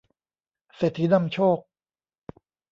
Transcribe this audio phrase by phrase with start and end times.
[0.75, 1.59] เศรษฐีนำโชค